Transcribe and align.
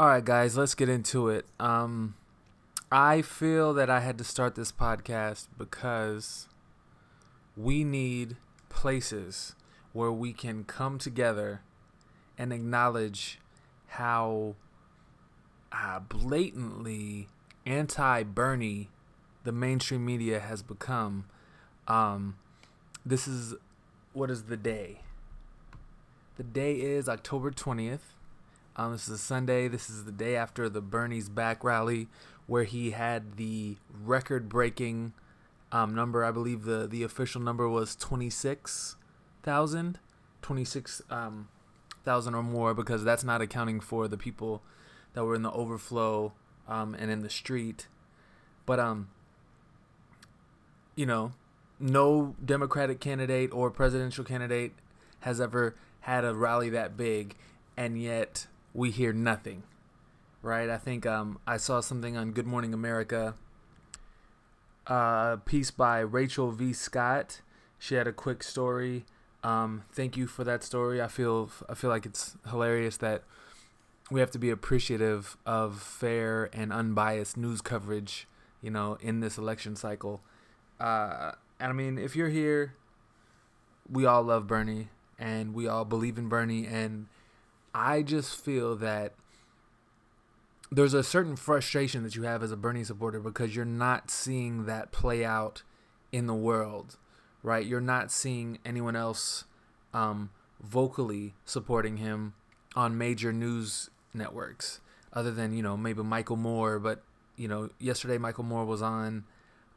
All 0.00 0.06
right, 0.06 0.24
guys, 0.24 0.56
let's 0.56 0.76
get 0.76 0.88
into 0.88 1.28
it. 1.28 1.44
Um, 1.58 2.14
I 2.92 3.20
feel 3.20 3.74
that 3.74 3.90
I 3.90 3.98
had 3.98 4.16
to 4.18 4.24
start 4.24 4.54
this 4.54 4.70
podcast 4.70 5.48
because 5.58 6.46
we 7.56 7.82
need 7.82 8.36
places 8.68 9.56
where 9.92 10.12
we 10.12 10.32
can 10.32 10.62
come 10.62 10.98
together 10.98 11.62
and 12.38 12.52
acknowledge 12.52 13.40
how 13.88 14.54
uh, 15.72 15.98
blatantly 15.98 17.26
anti 17.66 18.22
Bernie 18.22 18.90
the 19.42 19.50
mainstream 19.50 20.06
media 20.06 20.38
has 20.38 20.62
become. 20.62 21.24
Um, 21.88 22.36
this 23.04 23.26
is 23.26 23.56
what 24.12 24.30
is 24.30 24.44
the 24.44 24.56
day? 24.56 25.00
The 26.36 26.44
day 26.44 26.74
is 26.74 27.08
October 27.08 27.50
20th. 27.50 28.14
Um, 28.78 28.92
this 28.92 29.08
is 29.08 29.14
a 29.14 29.18
Sunday. 29.18 29.66
This 29.66 29.90
is 29.90 30.04
the 30.04 30.12
day 30.12 30.36
after 30.36 30.68
the 30.68 30.80
Bernie's 30.80 31.28
back 31.28 31.64
rally, 31.64 32.06
where 32.46 32.62
he 32.62 32.92
had 32.92 33.36
the 33.36 33.76
record-breaking 34.04 35.14
um, 35.72 35.96
number. 35.96 36.24
I 36.24 36.30
believe 36.30 36.62
the 36.62 36.86
the 36.86 37.02
official 37.02 37.40
number 37.40 37.68
was 37.68 37.96
26,000, 37.96 39.98
26,000 40.42 41.08
um, 41.10 42.38
or 42.38 42.42
more, 42.44 42.72
because 42.72 43.02
that's 43.02 43.24
not 43.24 43.42
accounting 43.42 43.80
for 43.80 44.06
the 44.06 44.16
people 44.16 44.62
that 45.14 45.24
were 45.24 45.34
in 45.34 45.42
the 45.42 45.50
overflow 45.50 46.32
um, 46.68 46.94
and 46.94 47.10
in 47.10 47.22
the 47.22 47.30
street. 47.30 47.88
But 48.64 48.78
um, 48.78 49.08
you 50.94 51.04
know, 51.04 51.32
no 51.80 52.36
Democratic 52.44 53.00
candidate 53.00 53.52
or 53.52 53.72
presidential 53.72 54.22
candidate 54.22 54.72
has 55.20 55.40
ever 55.40 55.74
had 56.02 56.24
a 56.24 56.32
rally 56.32 56.70
that 56.70 56.96
big, 56.96 57.34
and 57.76 58.00
yet 58.00 58.46
we 58.78 58.92
hear 58.92 59.12
nothing, 59.12 59.64
right? 60.40 60.70
I 60.70 60.78
think 60.78 61.04
um, 61.04 61.40
I 61.46 61.56
saw 61.56 61.80
something 61.80 62.16
on 62.16 62.30
Good 62.30 62.46
Morning 62.46 62.72
America, 62.72 63.34
a 64.86 64.92
uh, 64.92 65.36
piece 65.38 65.72
by 65.72 65.98
Rachel 65.98 66.52
V. 66.52 66.72
Scott. 66.72 67.40
She 67.80 67.96
had 67.96 68.06
a 68.06 68.12
quick 68.12 68.44
story. 68.44 69.04
Um, 69.42 69.82
thank 69.92 70.16
you 70.16 70.28
for 70.28 70.44
that 70.44 70.62
story. 70.62 71.02
I 71.02 71.08
feel 71.08 71.50
I 71.68 71.74
feel 71.74 71.90
like 71.90 72.06
it's 72.06 72.36
hilarious 72.48 72.96
that 72.98 73.24
we 74.12 74.20
have 74.20 74.30
to 74.30 74.38
be 74.38 74.48
appreciative 74.48 75.36
of 75.44 75.82
fair 75.82 76.48
and 76.52 76.72
unbiased 76.72 77.36
news 77.36 77.60
coverage, 77.60 78.28
you 78.62 78.70
know, 78.70 78.96
in 79.00 79.18
this 79.18 79.36
election 79.36 79.74
cycle. 79.74 80.20
Uh, 80.78 81.32
and 81.58 81.70
I 81.70 81.72
mean, 81.72 81.98
if 81.98 82.14
you're 82.14 82.28
here, 82.28 82.74
we 83.90 84.06
all 84.06 84.22
love 84.22 84.46
Bernie 84.46 84.88
and 85.18 85.52
we 85.52 85.66
all 85.66 85.84
believe 85.84 86.16
in 86.16 86.28
Bernie. 86.28 86.66
And 86.66 87.06
I 87.78 88.02
just 88.02 88.34
feel 88.34 88.74
that 88.76 89.14
there's 90.70 90.94
a 90.94 91.04
certain 91.04 91.36
frustration 91.36 92.02
that 92.02 92.16
you 92.16 92.24
have 92.24 92.42
as 92.42 92.50
a 92.50 92.56
Bernie 92.56 92.82
supporter 92.82 93.20
because 93.20 93.54
you're 93.54 93.64
not 93.64 94.10
seeing 94.10 94.66
that 94.66 94.90
play 94.90 95.24
out 95.24 95.62
in 96.10 96.26
the 96.26 96.34
world, 96.34 96.96
right? 97.42 97.64
You're 97.64 97.80
not 97.80 98.10
seeing 98.10 98.58
anyone 98.64 98.96
else 98.96 99.44
um, 99.94 100.30
vocally 100.60 101.34
supporting 101.44 101.98
him 101.98 102.34
on 102.74 102.98
major 102.98 103.32
news 103.32 103.90
networks 104.12 104.80
other 105.12 105.30
than, 105.30 105.52
you 105.52 105.62
know, 105.62 105.76
maybe 105.76 106.02
Michael 106.02 106.36
Moore. 106.36 106.80
But, 106.80 107.02
you 107.36 107.46
know, 107.46 107.70
yesterday 107.78 108.18
Michael 108.18 108.44
Moore 108.44 108.64
was 108.64 108.82
on 108.82 109.24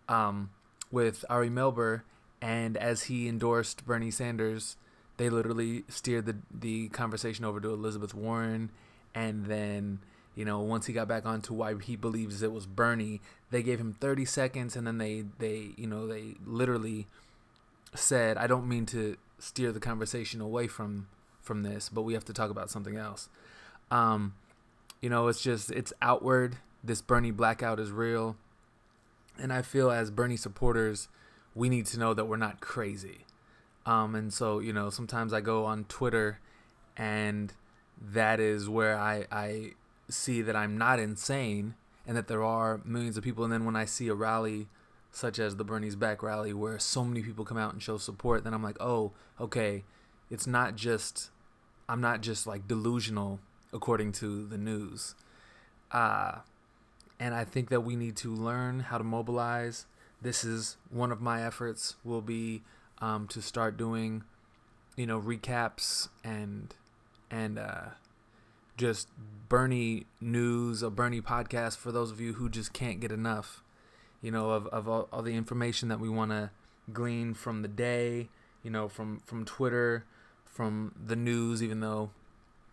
um, 0.09 0.49
with 0.91 1.23
Ari 1.29 1.49
Melber, 1.49 2.01
and 2.41 2.75
as 2.75 3.03
he 3.03 3.27
endorsed 3.27 3.85
Bernie 3.85 4.11
Sanders, 4.11 4.75
they 5.21 5.29
literally 5.29 5.83
steered 5.87 6.25
the 6.25 6.35
the 6.51 6.89
conversation 6.89 7.45
over 7.45 7.61
to 7.61 7.71
Elizabeth 7.71 8.15
Warren, 8.15 8.71
and 9.13 9.45
then 9.45 9.99
you 10.33 10.43
know 10.43 10.61
once 10.61 10.87
he 10.87 10.93
got 10.93 11.07
back 11.07 11.27
onto 11.27 11.53
why 11.53 11.75
he 11.79 11.95
believes 11.95 12.41
it 12.41 12.51
was 12.51 12.65
Bernie, 12.65 13.21
they 13.51 13.61
gave 13.61 13.79
him 13.79 13.93
30 13.93 14.25
seconds, 14.25 14.75
and 14.75 14.87
then 14.87 14.97
they 14.97 15.25
they 15.37 15.73
you 15.77 15.85
know 15.85 16.07
they 16.07 16.37
literally 16.43 17.05
said, 17.93 18.35
"I 18.35 18.47
don't 18.47 18.67
mean 18.67 18.87
to 18.87 19.15
steer 19.37 19.71
the 19.71 19.79
conversation 19.79 20.41
away 20.41 20.65
from 20.65 21.07
from 21.39 21.61
this, 21.61 21.87
but 21.87 22.01
we 22.01 22.13
have 22.13 22.25
to 22.25 22.33
talk 22.33 22.49
about 22.49 22.71
something 22.71 22.97
else." 22.97 23.29
Um, 23.91 24.33
you 25.01 25.09
know, 25.11 25.27
it's 25.27 25.41
just 25.41 25.69
it's 25.69 25.93
outward. 26.01 26.57
This 26.83 27.03
Bernie 27.03 27.29
blackout 27.29 27.79
is 27.79 27.91
real, 27.91 28.37
and 29.37 29.53
I 29.53 29.61
feel 29.61 29.91
as 29.91 30.09
Bernie 30.09 30.35
supporters, 30.35 31.09
we 31.53 31.69
need 31.69 31.85
to 31.87 31.99
know 31.99 32.15
that 32.15 32.25
we're 32.25 32.37
not 32.37 32.59
crazy 32.59 33.25
um, 33.85 34.15
and 34.15 34.31
so, 34.33 34.59
you 34.59 34.73
know, 34.73 34.89
sometimes 34.89 35.33
I 35.33 35.41
go 35.41 35.65
on 35.65 35.85
Twitter 35.85 36.39
and 36.95 37.53
that 37.99 38.39
is 38.39 38.69
where 38.69 38.97
I, 38.97 39.25
I 39.31 39.71
see 40.09 40.41
that 40.41 40.55
I'm 40.55 40.77
not 40.77 40.99
insane 40.99 41.75
and 42.05 42.15
that 42.17 42.27
there 42.27 42.43
are 42.43 42.81
millions 42.83 43.17
of 43.17 43.23
people. 43.23 43.43
And 43.43 43.51
then 43.51 43.65
when 43.65 43.75
I 43.75 43.85
see 43.85 44.07
a 44.07 44.13
rally 44.13 44.67
such 45.11 45.39
as 45.39 45.55
the 45.55 45.63
Bernie's 45.63 45.95
Back 45.95 46.23
rally 46.23 46.53
where 46.53 46.79
so 46.79 47.03
many 47.03 47.21
people 47.21 47.43
come 47.43 47.57
out 47.57 47.73
and 47.73 47.81
show 47.81 47.97
support, 47.97 48.43
then 48.43 48.53
I'm 48.53 48.63
like, 48.63 48.77
oh, 48.79 49.11
okay, 49.39 49.83
it's 50.29 50.47
not 50.47 50.75
just, 50.75 51.29
I'm 51.89 52.01
not 52.01 52.21
just 52.21 52.47
like 52.47 52.67
delusional 52.67 53.39
according 53.73 54.11
to 54.13 54.45
the 54.47 54.57
news. 54.57 55.15
Uh, 55.91 56.39
and 57.19 57.33
I 57.35 57.43
think 57.43 57.69
that 57.69 57.81
we 57.81 57.95
need 57.95 58.15
to 58.17 58.33
learn 58.33 58.81
how 58.81 58.97
to 58.97 59.03
mobilize. 59.03 59.85
This 60.21 60.43
is 60.43 60.77
one 60.89 61.11
of 61.11 61.19
my 61.19 61.43
efforts, 61.43 61.95
will 62.03 62.21
be 62.21 62.61
um, 63.01 63.27
to 63.27 63.41
start 63.41 63.75
doing, 63.75 64.23
you 64.95 65.07
know, 65.07 65.19
recaps 65.19 66.09
and 66.23 66.73
and 67.29 67.57
uh, 67.57 67.89
just 68.77 69.09
Bernie 69.49 70.05
news, 70.21 70.83
a 70.83 70.89
Bernie 70.89 71.21
podcast 71.21 71.77
for 71.77 71.91
those 71.91 72.11
of 72.11 72.21
you 72.21 72.33
who 72.33 72.49
just 72.49 72.73
can't 72.73 72.99
get 72.99 73.11
enough, 73.11 73.63
you 74.21 74.31
know, 74.31 74.51
of, 74.51 74.67
of 74.67 74.87
all, 74.87 75.09
all 75.11 75.21
the 75.21 75.33
information 75.33 75.89
that 75.89 75.99
we 75.99 76.09
want 76.09 76.31
to 76.31 76.51
glean 76.93 77.33
from 77.33 77.63
the 77.63 77.67
day, 77.67 78.29
you 78.63 78.69
know, 78.69 78.87
from 78.87 79.19
from 79.25 79.43
Twitter, 79.43 80.05
from 80.45 80.93
the 81.03 81.15
news. 81.15 81.63
Even 81.63 81.79
though 81.79 82.11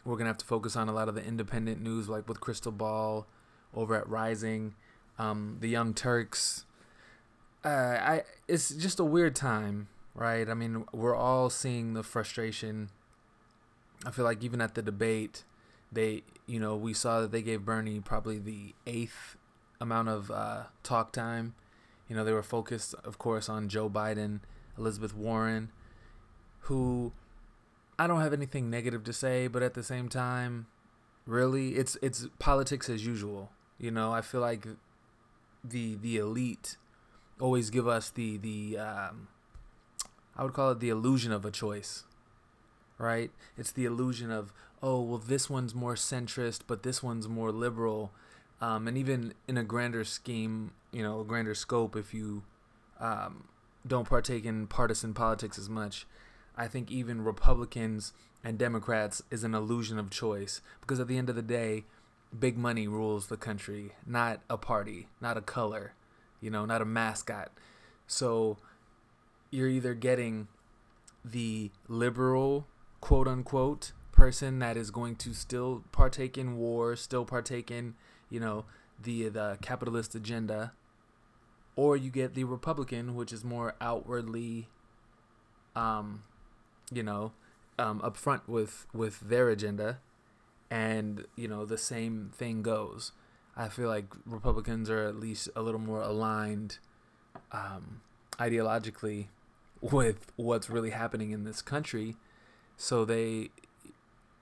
we're 0.05 0.17
gonna 0.17 0.29
have 0.29 0.39
to 0.39 0.47
focus 0.47 0.77
on 0.77 0.89
a 0.89 0.93
lot 0.93 1.09
of 1.09 1.15
the 1.15 1.25
independent 1.25 1.81
news, 1.81 2.09
like 2.09 2.29
with 2.29 2.41
Krystal 2.41 2.77
Ball 2.77 3.27
over 3.75 3.97
at 3.97 4.09
Rising, 4.09 4.75
um, 5.19 5.57
the 5.61 5.69
Young 5.69 5.95
Turks. 5.95 6.67
Uh, 7.65 7.69
I 7.69 8.23
it's 8.47 8.71
just 8.71 9.01
a 9.01 9.05
weird 9.05 9.35
time 9.35 9.89
right? 10.19 10.49
I 10.49 10.55
mean, 10.55 10.85
we're 10.93 11.15
all 11.15 11.49
seeing 11.49 11.95
the 11.95 12.03
frustration. 12.03 12.91
I 14.05 14.11
feel 14.11 14.25
like 14.25 14.43
even 14.43 14.61
at 14.61 14.75
the 14.75 14.83
debate, 14.83 15.45
they, 15.93 16.25
you 16.47 16.59
know, 16.59 16.77
we 16.77 16.93
saw 16.93 17.21
that 17.21 17.31
they 17.31 17.41
gave 17.41 17.65
Bernie 17.65 18.01
probably 18.01 18.39
the 18.39 18.75
eighth 18.87 19.37
amount 19.81 20.09
of 20.09 20.31
uh, 20.31 20.65
talk 20.83 21.13
time. 21.13 21.55
You 22.09 22.17
know, 22.17 22.25
they 22.25 22.33
were 22.33 22.43
focused, 22.43 22.95
of 23.05 23.19
course, 23.19 23.49
on 23.49 23.69
Joe 23.69 23.89
Biden, 23.89 24.41
Elizabeth 24.77 25.15
Warren, 25.15 25.71
who 26.63 27.13
I 27.99 28.07
don't 28.07 28.21
have 28.21 28.33
anything 28.33 28.71
negative 28.71 29.05
to 29.05 29.13
say, 29.13 29.47
but 29.47 29.63
at 29.63 29.75
the 29.75 29.83
same 29.83 30.09
time, 30.09 30.67
really, 31.27 31.77
it's 31.77 31.97
it's 32.03 32.27
politics 32.39 32.89
as 32.91 33.07
usual. 33.07 33.51
You 33.79 33.93
know, 33.93 34.13
I 34.13 34.23
feel 34.23 34.41
like 34.41 34.67
the 35.63 35.97
the 35.97 36.17
elite 36.17 36.77
always 37.39 37.71
give 37.71 37.87
us 37.87 38.11
the 38.11 38.39
the 38.39 38.79
um, 38.79 39.29
I 40.39 40.45
would 40.45 40.53
call 40.53 40.71
it 40.71 40.81
the 40.81 40.89
illusion 40.89 41.33
of 41.33 41.45
a 41.45 41.51
choice, 41.51 42.05
right? 42.97 43.31
It's 43.57 43.73
the 43.73 43.85
illusion 43.85 44.31
of, 44.31 44.53
oh, 44.83 45.01
well, 45.03 45.19
this 45.19 45.51
one's 45.51 45.75
more 45.75 45.97
centrist, 45.97 46.61
but 46.67 46.85
this 46.85 47.03
one's 47.03 47.29
more 47.29 47.51
liberal. 47.51 48.13
Um, 48.61 48.87
and 48.87 48.97
even 48.97 49.35
in 49.49 49.59
a 49.59 49.65
grander 49.65 50.05
scheme, 50.05 50.71
you 50.93 51.03
know, 51.03 51.21
a 51.21 51.25
grander 51.25 51.55
scope, 51.55 51.97
if 51.97 52.15
you 52.15 52.45
um, 53.01 53.49
don't 53.87 54.09
partake 54.09 54.45
in 54.45 54.69
partisan 54.69 55.13
politics 55.13 55.59
as 55.59 55.69
much, 55.69 56.07
I 56.57 56.69
think 56.69 56.91
even 56.91 57.25
Republicans 57.25 58.13
and 58.45 58.59
Democrats 58.59 59.23
is 59.31 59.43
an 59.43 59.55
illusion 59.55 59.99
of 59.99 60.11
choice 60.11 60.61
because 60.81 61.01
at 61.01 61.09
the 61.09 61.19
end 61.19 61.29
of 61.29 61.37
the 61.37 61.43
day, 61.43 61.85
big 62.39 62.57
money 62.57 62.87
rules 62.87 63.27
the 63.27 63.37
country, 63.37 63.93
not 64.07 64.41
a 64.49 64.57
party, 64.57 65.09
not 65.21 65.37
a 65.37 65.41
color, 65.41 65.95
you 66.41 66.51
know, 66.51 66.65
not 66.65 66.83
a 66.83 66.85
mascot. 66.85 67.51
So 68.07 68.59
you're 69.51 69.69
either 69.69 69.95
getting 69.95 70.49
the 71.25 71.71
liberal 71.89 72.67
quote 73.01 73.29
unquote 73.29 73.93
person 74.13 74.59
that 74.59 74.77
is 74.77 74.91
going 74.91 75.15
to 75.17 75.33
still 75.33 75.85
partake 75.93 76.37
in 76.37 76.57
war, 76.57 76.97
still 76.97 77.25
partake 77.25 77.71
in, 77.71 77.95
you 78.29 78.41
know, 78.41 78.65
the 79.01 79.29
the 79.29 79.59
capitalist 79.63 80.15
agenda, 80.15 80.73
or 81.77 81.97
you 81.97 82.11
get 82.11 82.35
the 82.35 82.45
Republican, 82.45 83.15
which 83.15 83.33
is 83.33 83.45
more 83.45 83.77
outwardly, 83.81 84.69
um, 85.77 86.25
you 86.93 87.03
know, 87.03 87.33
um, 87.79 88.01
upfront 88.01 88.41
with 88.49 88.87
with 88.93 89.21
their 89.21 89.49
agenda, 89.49 90.01
and 90.71 91.27
you 91.37 91.47
know 91.47 91.65
the 91.65 91.79
same 91.79 92.31
thing 92.35 92.63
goes. 92.63 93.13
I 93.57 93.69
feel 93.69 93.89
like 93.89 94.07
Republicans 94.27 94.91
are 94.91 95.07
at 95.07 95.17
least 95.17 95.49
a 95.55 95.63
little 95.63 95.81
more 95.81 96.03
aligned, 96.03 96.79
um, 97.53 98.01
ideologically 98.39 99.29
with 99.81 100.33
what's 100.37 100.69
really 100.69 100.91
happening 100.91 101.31
in 101.31 101.45
this 101.45 101.63
country 101.63 102.17
so 102.77 103.05
they 103.05 103.51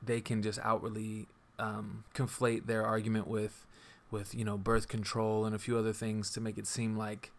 they 0.03 0.21
can 0.21 0.43
just 0.43 0.59
outwardly 0.63 1.27
um, 1.59 2.05
conflate 2.15 2.67
their 2.67 2.85
argument 2.85 3.27
with 3.27 3.67
with 4.11 4.35
you 4.35 4.45
know 4.45 4.57
birth 4.57 4.89
control 4.89 5.45
and 5.45 5.55
a 5.55 5.59
few 5.59 5.77
other 5.77 5.93
things 5.93 6.31
to 6.31 6.41
make 6.41 6.59
it 6.59 6.67
seem 6.67 6.97
like 6.97 7.33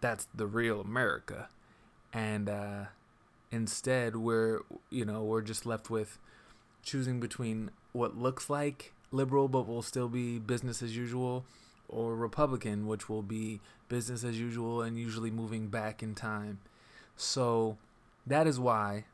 that's 0.00 0.26
the 0.34 0.46
real 0.46 0.80
America, 0.80 1.48
and 2.12 2.48
uh, 2.48 2.84
instead 3.50 4.16
we're 4.16 4.60
you 4.90 5.04
know 5.04 5.22
we're 5.22 5.42
just 5.42 5.66
left 5.66 5.90
with 5.90 6.18
choosing 6.82 7.20
between 7.20 7.70
what 7.92 8.16
looks 8.16 8.48
like 8.48 8.92
liberal 9.12 9.48
but 9.48 9.66
will 9.66 9.82
still 9.82 10.08
be 10.08 10.38
business 10.38 10.82
as 10.82 10.96
usual 10.96 11.44
or 11.88 12.14
Republican, 12.14 12.86
which 12.86 13.08
will 13.08 13.22
be 13.22 13.60
business 13.88 14.22
as 14.22 14.38
usual 14.38 14.80
and 14.80 14.96
usually 14.96 15.30
moving 15.30 15.66
back 15.66 16.02
in 16.02 16.14
time. 16.14 16.60
So 17.20 17.76
that 18.26 18.46
is 18.46 18.58
why, 18.58 19.04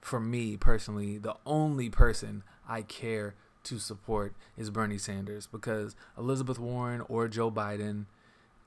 for 0.00 0.18
me 0.18 0.56
personally, 0.56 1.18
the 1.18 1.36
only 1.44 1.90
person 1.90 2.42
I 2.66 2.80
care 2.80 3.34
to 3.64 3.78
support 3.78 4.34
is 4.56 4.70
Bernie 4.70 4.96
Sanders 4.96 5.46
because 5.46 5.94
Elizabeth 6.16 6.58
Warren 6.58 7.02
or 7.02 7.28
Joe 7.28 7.50
Biden, 7.50 8.06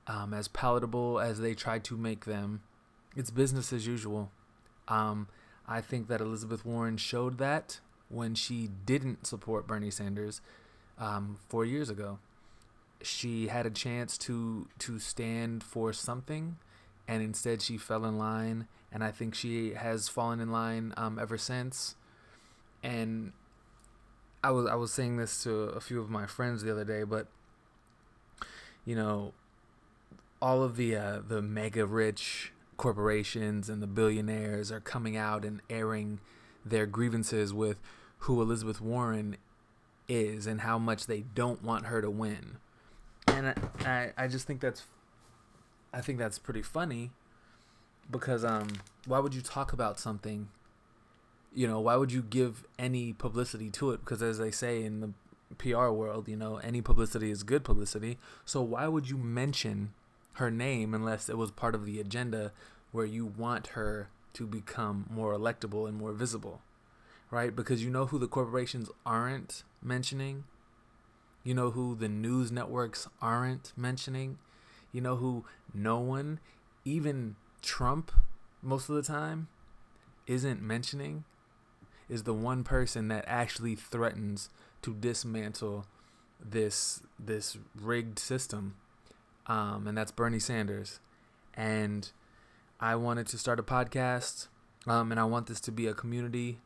um, 0.06 0.32
as 0.32 0.46
palatable 0.46 1.18
as 1.18 1.40
they 1.40 1.54
try 1.54 1.80
to 1.80 1.96
make 1.96 2.24
them, 2.24 2.62
it's 3.16 3.32
business 3.32 3.72
as 3.72 3.84
usual. 3.84 4.30
Um, 4.86 5.26
I 5.66 5.80
think 5.80 6.06
that 6.06 6.20
Elizabeth 6.20 6.64
Warren 6.64 6.98
showed 6.98 7.38
that 7.38 7.80
when 8.08 8.36
she 8.36 8.70
didn't 8.86 9.26
support 9.26 9.66
Bernie 9.66 9.90
Sanders 9.90 10.40
um, 10.98 11.38
four 11.48 11.64
years 11.64 11.90
ago. 11.90 12.20
She 13.02 13.48
had 13.48 13.66
a 13.66 13.70
chance 13.70 14.16
to 14.18 14.68
to 14.78 14.98
stand 15.00 15.64
for 15.64 15.92
something, 15.92 16.58
and 17.08 17.22
instead 17.22 17.62
she 17.62 17.78
fell 17.78 18.04
in 18.04 18.18
line. 18.18 18.68
And 18.92 19.02
I 19.02 19.10
think 19.10 19.34
she 19.34 19.74
has 19.74 20.08
fallen 20.08 20.40
in 20.40 20.52
line 20.52 20.94
um, 20.96 21.18
ever 21.18 21.36
since. 21.36 21.96
And 22.82 23.32
I 24.44 24.50
was 24.50 24.66
I 24.66 24.76
was 24.76 24.92
saying 24.92 25.16
this 25.16 25.42
to 25.42 25.50
a 25.50 25.80
few 25.80 26.00
of 26.00 26.10
my 26.10 26.26
friends 26.26 26.62
the 26.62 26.70
other 26.70 26.84
day, 26.84 27.02
but 27.02 27.26
you 28.84 28.94
know, 28.94 29.32
all 30.40 30.62
of 30.62 30.76
the 30.76 30.96
uh, 30.96 31.20
the 31.26 31.42
mega 31.42 31.84
rich 31.86 32.52
corporations 32.76 33.68
and 33.68 33.82
the 33.82 33.86
billionaires 33.86 34.70
are 34.70 34.80
coming 34.80 35.16
out 35.16 35.44
and 35.44 35.60
airing 35.68 36.20
their 36.64 36.86
grievances 36.86 37.52
with 37.52 37.78
who 38.20 38.40
Elizabeth 38.40 38.80
Warren 38.80 39.36
is 40.08 40.46
and 40.46 40.60
how 40.60 40.78
much 40.78 41.06
they 41.06 41.24
don't 41.34 41.62
want 41.62 41.86
her 41.86 42.00
to 42.00 42.10
win. 42.10 42.58
And 43.26 43.48
I, 43.48 43.54
I, 43.84 44.24
I 44.24 44.28
just 44.28 44.46
think 44.46 44.60
that's 44.60 44.84
I 45.92 46.00
think 46.00 46.18
that's 46.18 46.38
pretty 46.38 46.62
funny 46.62 47.10
because 48.10 48.44
um 48.44 48.68
why 49.06 49.18
would 49.18 49.34
you 49.34 49.42
talk 49.42 49.72
about 49.72 49.98
something 49.98 50.48
you 51.54 51.66
know, 51.66 51.80
why 51.80 51.96
would 51.96 52.12
you 52.12 52.22
give 52.22 52.64
any 52.78 53.12
publicity 53.12 53.70
to 53.70 53.90
it? 53.90 54.00
Because 54.00 54.22
as 54.22 54.38
they 54.38 54.50
say 54.50 54.84
in 54.84 55.00
the 55.00 55.10
PR 55.56 55.88
world, 55.88 56.28
you 56.28 56.36
know, 56.36 56.58
any 56.58 56.80
publicity 56.82 57.30
is 57.30 57.42
good 57.42 57.64
publicity. 57.64 58.18
So 58.44 58.62
why 58.62 58.86
would 58.86 59.08
you 59.08 59.16
mention 59.16 59.92
her 60.34 60.50
name 60.50 60.94
unless 60.94 61.28
it 61.28 61.38
was 61.38 61.50
part 61.50 61.74
of 61.74 61.86
the 61.86 62.00
agenda 62.00 62.52
where 62.92 63.06
you 63.06 63.26
want 63.26 63.68
her 63.68 64.08
to 64.34 64.46
become 64.46 65.06
more 65.10 65.32
electable 65.32 65.88
and 65.88 65.96
more 65.96 66.12
visible? 66.12 66.60
Right? 67.30 67.54
Because 67.54 67.82
you 67.82 67.90
know 67.90 68.06
who 68.06 68.18
the 68.18 68.28
corporations 68.28 68.90
aren't 69.04 69.64
mentioning? 69.82 70.44
You 71.44 71.54
know 71.54 71.70
who 71.70 71.94
the 71.94 72.08
news 72.08 72.52
networks 72.52 73.08
aren't 73.20 73.72
mentioning? 73.76 74.38
You 74.92 75.00
know 75.00 75.16
who 75.16 75.44
no 75.74 75.98
one, 75.98 76.40
even 76.84 77.36
Trump, 77.62 78.10
most 78.62 78.88
of 78.88 78.96
the 78.96 79.02
time, 79.02 79.48
isn't 80.26 80.62
mentioning? 80.62 81.24
is 82.08 82.22
the 82.22 82.34
one 82.34 82.64
person 82.64 83.08
that 83.08 83.24
actually 83.26 83.74
threatens 83.74 84.50
to 84.82 84.94
dismantle 84.94 85.86
this 86.42 87.02
this 87.18 87.58
rigged 87.74 88.18
system, 88.18 88.76
um, 89.46 89.86
and 89.86 89.98
that's 89.98 90.12
Bernie 90.12 90.38
Sanders. 90.38 91.00
And 91.54 92.10
I 92.80 92.94
wanted 92.94 93.26
to 93.28 93.38
start 93.38 93.58
a 93.58 93.62
podcast, 93.62 94.48
um, 94.86 95.10
and 95.10 95.20
I 95.20 95.24
want 95.24 95.48
this 95.48 95.60
to 95.62 95.72
be 95.72 95.86
a 95.86 95.94
community 95.94 96.60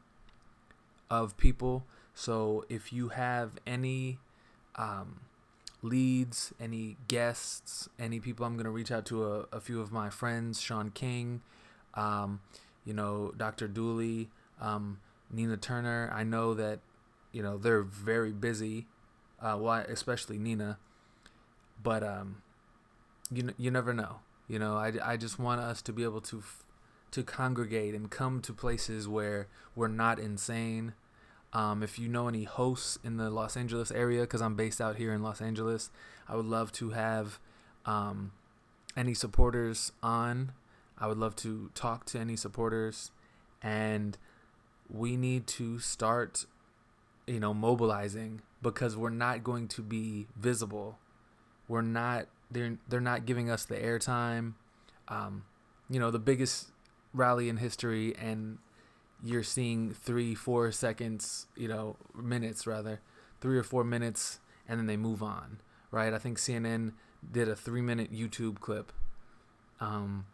of 1.10 1.36
people. 1.36 1.84
So 2.14 2.64
if 2.68 2.92
you 2.92 3.08
have 3.08 3.52
any 3.66 4.18
um, 4.76 5.20
leads, 5.82 6.54
any 6.60 6.96
guests, 7.08 7.88
any 7.98 8.20
people, 8.20 8.46
I'm 8.46 8.54
going 8.54 8.64
to 8.64 8.70
reach 8.70 8.90
out 8.90 9.04
to 9.06 9.24
a, 9.24 9.38
a, 9.52 9.60
few 9.60 9.80
of 9.80 9.92
my 9.92 10.10
friends, 10.10 10.60
Shaun 10.60 10.90
King, 10.90 11.42
um, 11.94 12.40
you 12.84 12.94
know, 12.94 13.32
Dr. 13.36 13.68
Dooley, 13.68 14.30
um, 14.60 15.00
Nina 15.30 15.56
Turner. 15.56 16.10
I 16.14 16.24
know 16.24 16.54
that 16.54 16.80
you 17.32 17.42
know 17.42 17.58
they're 17.58 17.82
very 17.82 18.32
busy, 18.32 18.86
uh, 19.40 19.56
well, 19.58 19.84
especially 19.88 20.38
Nina. 20.38 20.78
But 21.82 22.02
um, 22.02 22.42
you 23.30 23.52
you 23.58 23.70
never 23.70 23.92
know. 23.92 24.20
You 24.48 24.58
know, 24.58 24.76
I, 24.76 24.92
I 25.02 25.16
just 25.16 25.38
want 25.38 25.60
us 25.60 25.82
to 25.82 25.92
be 25.92 26.04
able 26.04 26.20
to 26.22 26.38
f- 26.38 26.64
to 27.12 27.22
congregate 27.22 27.94
and 27.94 28.10
come 28.10 28.40
to 28.42 28.52
places 28.52 29.08
where 29.08 29.48
we're 29.74 29.88
not 29.88 30.18
insane. 30.18 30.94
Um, 31.52 31.82
if 31.82 31.98
you 31.98 32.08
know 32.08 32.28
any 32.28 32.44
hosts 32.44 32.98
in 33.04 33.18
the 33.18 33.28
Los 33.28 33.56
Angeles 33.56 33.90
area, 33.90 34.22
because 34.22 34.40
I'm 34.40 34.54
based 34.54 34.80
out 34.80 34.96
here 34.96 35.12
in 35.12 35.22
Los 35.22 35.42
Angeles, 35.42 35.90
I 36.28 36.36
would 36.36 36.46
love 36.46 36.72
to 36.72 36.90
have 36.90 37.38
um, 37.84 38.32
any 38.96 39.14
supporters 39.14 39.92
on. 40.02 40.52
I 40.96 41.06
would 41.08 41.18
love 41.18 41.36
to 41.36 41.70
talk 41.74 42.06
to 42.06 42.18
any 42.18 42.36
supporters. 42.36 43.10
And 43.62 44.16
we 44.90 45.16
need 45.16 45.46
to 45.46 45.78
start 45.78 46.46
you 47.26 47.40
know 47.40 47.54
mobilizing 47.54 48.42
because 48.62 48.96
we're 48.96 49.10
not 49.10 49.44
going 49.44 49.68
to 49.68 49.82
be 49.82 50.26
visible. 50.36 50.98
We're 51.68 51.82
not 51.82 52.26
they're 52.50 52.78
they're 52.88 53.00
not 53.00 53.26
giving 53.26 53.50
us 53.50 53.64
the 53.64 53.76
airtime. 53.76 54.54
Um, 55.08 55.44
you 55.88 56.00
know 56.00 56.10
the 56.10 56.18
biggest 56.18 56.68
rally 57.14 57.48
in 57.48 57.58
history 57.58 58.14
and 58.16 58.58
you're 59.24 59.42
seeing 59.42 59.92
three 59.92 60.34
four 60.34 60.72
seconds 60.72 61.46
you 61.56 61.68
know 61.68 61.96
minutes 62.14 62.66
rather 62.66 63.00
three 63.40 63.58
or 63.58 63.62
four 63.62 63.84
minutes 63.84 64.40
and 64.68 64.78
then 64.78 64.86
they 64.86 64.96
move 64.96 65.22
on 65.22 65.58
right 65.90 66.12
i 66.12 66.18
think 66.18 66.38
cnn 66.38 66.92
did 67.30 67.48
a 67.48 67.56
three 67.56 67.82
minute 67.82 68.12
youtube 68.12 68.60
clip 68.60 68.92
um, 69.80 70.26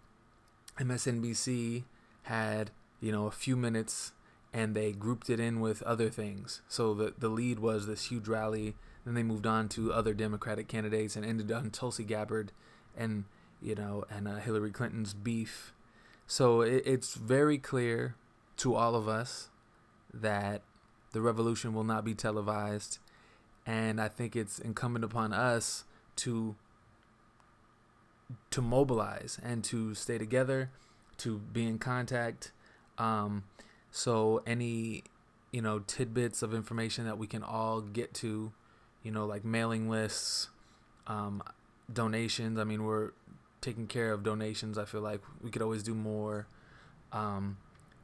msnbc 0.79 1.85
had 2.23 2.71
you 3.01 3.13
know 3.13 3.27
a 3.27 3.31
few 3.31 3.57
minutes 3.57 4.13
and 4.53 4.75
they 4.75 4.93
grouped 4.93 5.29
it 5.29 5.41
in 5.41 5.61
with 5.61 5.83
other 5.83 6.09
things. 6.09 6.63
So 6.69 6.95
the 6.95 7.15
the 7.19 7.29
lead 7.29 7.59
was 7.59 7.87
this 7.87 8.07
huge 8.07 8.29
rally. 8.29 8.75
Then 9.05 9.15
they 9.15 9.23
moved 9.23 9.47
on 9.47 9.69
to 9.71 9.93
other 9.93 10.15
Democratic 10.15 10.69
candidates 10.69 11.17
and 11.17 11.25
ended 11.25 11.51
on 11.53 11.71
Tulsi 11.71 12.05
Gabbard, 12.05 12.53
and 12.97 13.25
you 13.61 13.75
know, 13.75 14.05
and 14.11 14.29
uh, 14.29 14.37
Hillary 14.37 14.71
Clinton's 14.71 15.15
beef. 15.15 15.73
So 16.27 16.61
it, 16.63 16.83
it's 16.85 17.15
very 17.15 17.59
clear 17.59 18.17
to 18.59 18.75
all 18.75 18.95
of 18.95 19.09
us 19.09 19.49
that 20.13 20.63
the 21.13 21.21
revolution 21.21 21.75
will 21.75 21.85
not 21.85 22.05
be 22.05 22.15
televised, 22.15 22.99
and 23.67 24.01
I 24.01 24.09
think 24.09 24.37
it's 24.37 24.59
incumbent 24.59 25.05
upon 25.05 25.33
us 25.33 25.85
to 26.17 26.57
to 28.51 28.61
mobilize 28.61 29.39
and 29.43 29.65
to 29.65 29.95
stay 29.95 30.19
together, 30.19 30.71
to 31.17 31.39
be 31.39 31.67
in 31.67 31.79
contact. 31.79 32.53
Um, 32.99 33.45
so 33.91 34.43
any, 34.47 35.05
you 35.51 35.63
know, 35.63 35.79
tidbits 35.79 36.43
of 36.43 36.53
information 36.53 37.07
that 37.07 37.17
we 37.17 37.27
can 37.27 37.43
all 37.43 37.81
get 37.81 38.13
to, 38.15 38.53
you 39.03 39.11
know, 39.11 39.25
like 39.25 39.45
mailing 39.45 39.89
lists, 39.89 40.49
um, 41.07 41.43
donations. 41.91 42.59
I 42.59 42.65
mean, 42.65 42.85
we're 42.85 43.13
taking 43.63 43.87
care 43.87 44.13
of 44.13 44.23
donations. 44.23 44.77
I 44.77 44.85
feel 44.85 45.01
like 45.01 45.23
we 45.41 45.51
could 45.51 45.63
always 45.63 45.83
do 45.83 45.95
more. 45.95 46.47
Um, 47.13 47.57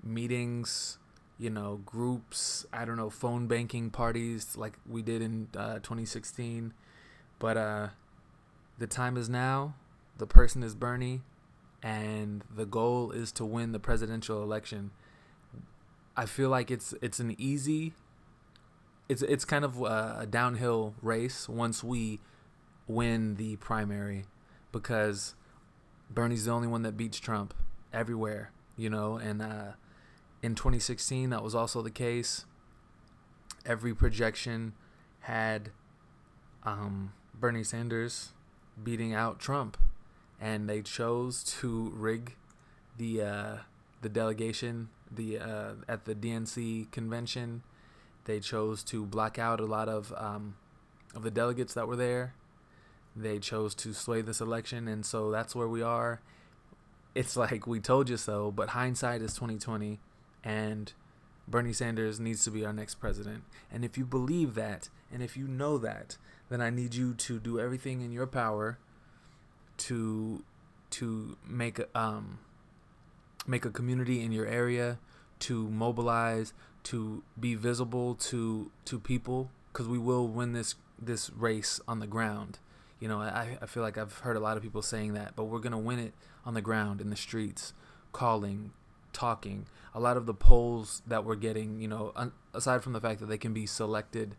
meetings, 0.05 0.99
you 1.39 1.51
know, 1.51 1.81
groups. 1.85 2.67
I 2.73 2.85
don't 2.85 2.97
know, 2.97 3.11
phone 3.11 3.47
banking 3.47 3.91
parties 3.91 4.57
like 4.57 4.79
we 4.89 5.03
did 5.03 5.23
in 5.23 5.49
uh, 5.57 5.75
2016. 5.75 6.73
But 7.39 7.57
uh, 7.57 7.89
the 8.79 8.87
time 8.87 9.17
is 9.17 9.29
now. 9.29 9.75
The 10.17 10.27
person 10.27 10.63
is 10.63 10.77
Bernie, 10.77 11.23
and 11.83 12.45
the 12.55 12.67
goal 12.67 13.11
is 13.11 13.33
to 13.33 13.45
win 13.45 13.73
the 13.73 13.81
presidential 13.81 14.43
election. 14.43 14.93
I 16.17 16.27
feel 16.27 16.49
like 16.49 16.71
it's 16.71 16.95
it's 17.03 17.19
an 17.19 17.35
easy 17.37 17.95
it's 19.09 19.23
it's 19.23 19.45
kind 19.45 19.65
of 19.65 19.83
a 19.83 20.27
downhill 20.29 20.95
race 21.03 21.49
once 21.49 21.85
we 21.85 22.21
win 22.87 23.37
the 23.37 23.57
primary 23.57 24.25
because 24.73 25.35
Bernie's 26.11 26.47
the 26.47 26.51
only 26.51 26.69
one 26.69 26.83
that 26.83 26.97
beats 26.97 27.19
Trump 27.19 27.55
everywhere, 27.93 28.51
you 28.77 28.91
know, 28.91 29.17
and 29.17 29.43
uh, 29.43 29.73
in 30.45 30.55
2016 30.55 31.31
that 31.31 31.43
was 31.43 31.55
also 31.55 31.81
the 31.81 31.91
case. 31.91 32.45
Every 33.65 33.95
projection 33.95 34.75
had 35.21 35.71
um, 36.65 37.15
Bernie 37.33 37.65
Sanders 37.65 38.33
beating 38.83 39.15
out 39.15 39.39
Trump, 39.39 39.79
and 40.39 40.69
they 40.69 40.83
chose 40.83 41.43
to 41.61 41.91
rig 41.97 42.37
the 42.99 43.23
uh, 43.23 43.57
the 44.03 44.11
delegation 44.11 44.91
the 45.11 45.39
uh, 45.39 45.73
at 45.89 46.05
the 46.05 46.15
DNC 46.15 46.91
convention 46.91 47.63
They 48.27 48.41
chose 48.41 48.83
to 48.85 49.07
block 49.07 49.39
out 49.39 49.61
a 49.61 49.67
lot 49.67 49.89
of 49.89 50.13
um, 50.15 50.57
of 51.15 51.23
the 51.23 51.31
delegates 51.31 51.73
that 51.73 51.89
were 51.89 51.97
there. 51.97 52.35
They 53.17 53.39
chose 53.39 53.75
to 53.77 53.95
sway 53.95 54.21
this 54.21 54.43
election, 54.43 54.89
and 54.89 55.07
so 55.07 55.31
that's 55.31 55.55
where 55.55 55.69
we 55.69 55.81
are. 55.81 56.21
It's 57.15 57.35
like 57.35 57.67
we 57.67 57.81
told 57.81 58.11
you 58.11 58.19
so, 58.19 58.51
but 58.51 58.71
hindsight 58.71 59.23
is 59.23 59.33
twenty 59.33 59.59
twenty, 59.59 60.01
and 60.45 60.93
Bernie 61.49 61.73
Sanders 61.73 62.21
needs 62.21 62.45
to 62.45 62.51
be 62.51 62.65
our 62.65 62.73
next 62.73 62.97
president. 62.97 63.45
And 63.73 63.85
if 63.85 63.99
you 63.99 64.05
believe 64.05 64.55
that, 64.55 64.89
and 65.13 65.23
if 65.23 65.37
you 65.37 65.49
know 65.49 65.79
that, 65.79 66.17
then 66.49 66.61
I 66.61 66.71
need 66.71 66.95
you 66.95 67.15
to 67.15 67.41
do 67.41 67.59
everything 67.59 68.01
in 68.03 68.13
your 68.13 68.27
power 68.27 68.79
to 69.77 70.45
to 70.91 71.37
make 71.47 71.81
um 71.97 72.39
make 73.47 73.65
a 73.65 73.71
community 73.71 74.23
in 74.23 74.33
your 74.33 74.47
area, 74.47 74.99
to 75.41 75.69
mobilize, 75.69 76.53
to 76.85 77.23
be 77.39 77.55
visible 77.55 78.15
to 78.15 78.71
to 78.85 78.99
people 78.99 79.51
because 79.73 79.89
we 79.89 79.99
will 79.99 80.29
win 80.29 80.53
this 80.53 80.77
this 80.99 81.31
race 81.31 81.81
on 81.89 82.01
the 82.01 82.07
ground. 82.07 82.59
You 83.01 83.09
know, 83.09 83.21
I, 83.21 83.59
I 83.61 83.67
feel 83.67 83.83
like 83.83 83.99
I've 83.99 84.19
heard 84.19 84.37
a 84.37 84.41
lot 84.41 84.57
of 84.57 84.63
people 84.63 84.81
saying 84.81 85.15
that, 85.15 85.35
but 85.37 85.45
we're 85.45 85.59
gonna 85.59 85.79
win 85.79 85.99
it 85.99 86.15
on 86.47 86.55
the 86.55 86.63
ground 86.63 87.01
in 87.01 87.11
the 87.11 87.17
streets, 87.17 87.73
calling, 88.13 88.73
talking. 89.15 89.67
A 89.95 90.01
lot 90.01 90.17
of 90.19 90.27
the 90.27 90.35
polls 90.35 91.01
that 91.07 91.25
we're 91.25 91.37
getting, 91.37 91.81
you 91.81 91.89
know, 91.89 92.13
un- 92.17 92.33
aside 92.53 92.83
from 92.83 92.93
the 92.93 93.01
fact 93.01 93.21
that 93.21 93.27
they 93.27 93.39
can 93.39 93.55
be 93.55 93.65
selected 93.65 94.37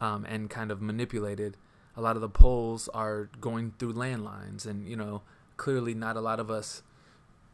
um, 0.00 0.26
and 0.28 0.50
kind 0.50 0.70
of 0.70 0.82
manipulated, 0.82 1.56
a 1.96 2.02
lot 2.02 2.16
of 2.16 2.22
the 2.22 2.28
polls 2.28 2.88
are 2.92 3.30
going 3.40 3.72
through 3.78 3.94
landlines, 3.94 4.66
and 4.66 4.86
you 4.86 4.96
know, 4.96 5.22
clearly 5.56 5.94
not 5.94 6.16
a 6.16 6.20
lot 6.20 6.40
of 6.40 6.50
us 6.50 6.82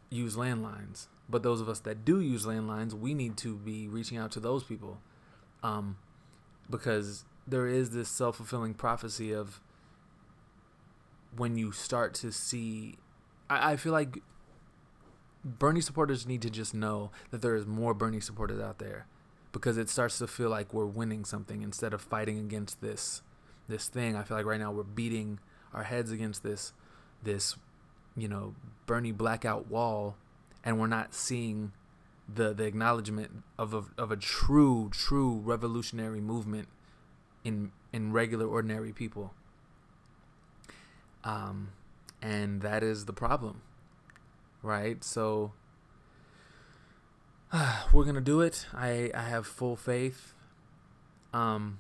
use 0.09 0.37
landlines. 0.37 1.07
But 1.29 1.43
those 1.43 1.61
of 1.61 1.69
us 1.69 1.79
that 1.81 2.05
do 2.05 2.21
use 2.21 2.45
landlines, 2.45 2.93
we 2.93 3.15
need 3.15 3.37
to 3.39 3.55
be 3.57 3.87
reaching 3.87 4.19
out 4.19 4.33
to 4.33 4.41
those 4.41 4.65
people, 4.65 4.99
um, 5.63 5.99
because 6.69 7.25
there 7.47 7.67
is 7.67 7.91
this 7.91 8.09
self 8.09 8.37
fulfilling 8.37 8.75
prophecy 8.75 9.33
of 9.33 9.61
when 11.37 11.57
you 11.57 11.73
start 11.73 12.15
to 12.15 12.33
see. 12.33 12.97
I, 13.49 13.73
I 13.73 13.77
feel 13.77 13.93
like 13.93 14.23
Bernie 15.45 15.81
supporters 15.81 16.27
need 16.27 16.43
to 16.43 16.51
just 16.51 16.75
know 16.75 17.11
that 17.31 17.43
there 17.43 17.55
is 17.55 17.67
more 17.67 17.95
Bernie 17.95 18.21
supporters 18.21 18.61
out 18.61 18.79
there 18.79 19.07
because 19.53 19.79
it 19.79 19.89
starts 19.89 20.19
to 20.19 20.27
feel 20.27 20.51
like 20.51 20.73
we're 20.73 20.87
winning 20.87 21.25
something 21.25 21.63
instead 21.63 21.93
of 21.93 22.01
fighting 22.01 22.39
against 22.39 22.81
this 22.81 23.23
this 23.69 23.89
thing. 23.89 24.17
I 24.17 24.23
feel 24.23 24.37
like 24.37 24.47
right 24.47 24.61
now 24.61 24.73
we're 24.73 24.83
beating 24.83 25.39
our 25.73 25.85
heads 25.85 26.11
against 26.11 26.43
this 26.43 26.73
this 27.23 27.57
you 28.17 28.29
know 28.29 28.55
Bernie 28.87 29.13
blackout 29.13 29.69
wall 29.69 30.17
and 30.65 30.79
we're 30.79 30.87
not 30.87 31.15
seeing 31.15 31.73
the 32.33 32.53
the 32.53 32.65
acknowledgement 32.65 33.43
of 33.59 33.75
a, 33.75 33.85
of 33.99 34.11
a 34.11 34.17
true 34.17 34.91
true 34.93 35.41
revolutionary 35.45 36.21
movement 36.21 36.69
in 37.45 37.73
in 37.93 38.13
regular 38.13 38.47
ordinary 38.47 38.93
people 38.93 39.35
um 41.25 41.71
and 42.23 42.63
that 42.63 42.83
is 42.83 43.07
the 43.07 43.13
problem 43.13 43.63
right? 44.63 45.03
So 45.03 45.53
we're 47.93 48.05
gonna 48.05 48.21
do 48.21 48.41
it. 48.41 48.67
I 48.75 49.11
I 49.15 49.23
have 49.23 49.47
full 49.47 49.77
faith. 49.77 50.35
Um, 51.33 51.79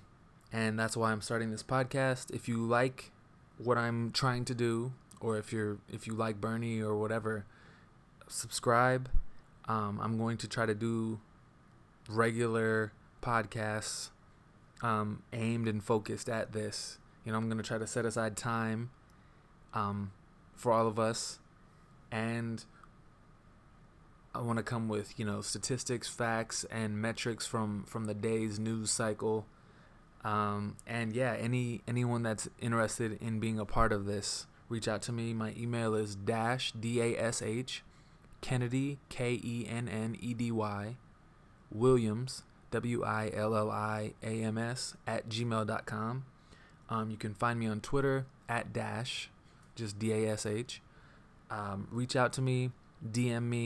and 0.52 0.78
that's 0.78 0.96
why 0.96 1.12
I'm 1.12 1.20
starting 1.20 1.50
this 1.50 1.62
podcast. 1.62 2.32
If 2.32 2.48
you 2.48 2.58
like 2.58 3.10
what 3.58 3.78
I'm 3.78 4.10
trying 4.10 4.44
to 4.46 4.54
do, 4.54 4.92
or 5.20 5.38
if 5.38 5.52
you're 5.52 5.78
if 5.88 6.06
you 6.06 6.14
like 6.14 6.40
Bernie 6.40 6.80
or 6.80 6.96
whatever, 6.96 7.44
subscribe. 8.28 9.08
Um, 9.68 10.00
I'm 10.02 10.18
going 10.18 10.36
to 10.38 10.48
try 10.48 10.66
to 10.66 10.74
do 10.74 11.20
regular 12.08 12.92
podcasts 13.22 14.10
um, 14.82 15.22
aimed 15.32 15.68
and 15.68 15.82
focused 15.82 16.28
at 16.28 16.52
this. 16.52 16.98
You 17.24 17.32
know, 17.32 17.38
I'm 17.38 17.48
going 17.48 17.58
to 17.58 17.64
try 17.64 17.78
to 17.78 17.86
set 17.86 18.04
aside 18.04 18.36
time 18.36 18.90
um, 19.74 20.10
for 20.56 20.72
all 20.72 20.88
of 20.88 20.98
us 20.98 21.38
and 22.10 22.64
I 24.34 24.40
want 24.40 24.58
to 24.58 24.62
come 24.62 24.88
with 24.88 25.18
you 25.18 25.24
know 25.24 25.40
statistics, 25.40 26.08
facts, 26.08 26.64
and 26.70 27.00
metrics 27.00 27.46
from 27.46 27.84
from 27.84 28.04
the 28.04 28.14
day's 28.14 28.58
news 28.58 28.90
cycle. 28.90 29.46
Um, 30.24 30.76
and 30.86 31.14
yeah, 31.14 31.34
any 31.38 31.80
anyone 31.88 32.22
that's 32.22 32.48
interested 32.60 33.20
in 33.20 33.40
being 33.40 33.58
a 33.58 33.64
part 33.64 33.92
of 33.92 34.06
this, 34.06 34.46
reach 34.68 34.86
out 34.86 35.02
to 35.02 35.12
me. 35.12 35.32
My 35.32 35.54
email 35.56 35.94
is 35.94 36.14
dash 36.14 36.72
d 36.72 37.00
a 37.00 37.16
s 37.16 37.42
h 37.42 37.82
Kennedy 38.40 38.98
K 39.08 39.40
E 39.42 39.66
N 39.68 39.88
N 39.88 40.16
E 40.20 40.34
D 40.34 40.52
Y 40.52 40.96
Williams 41.72 42.42
W 42.70 43.02
I 43.04 43.30
L 43.34 43.56
L 43.56 43.70
I 43.70 44.14
A 44.22 44.42
M 44.42 44.58
S 44.58 44.94
at 45.06 45.28
gmail.com. 45.28 46.24
Um, 46.88 47.10
you 47.10 47.16
can 47.16 47.34
find 47.34 47.58
me 47.58 47.66
on 47.66 47.80
Twitter 47.80 48.26
at 48.48 48.72
dash 48.72 49.30
just 49.74 49.98
D 49.98 50.12
A 50.12 50.32
S 50.32 50.46
H 50.46 50.80
um, 51.50 51.88
reach 51.90 52.16
out 52.16 52.32
to 52.34 52.42
me, 52.42 52.70
DM 53.08 53.42
me. 53.42 53.58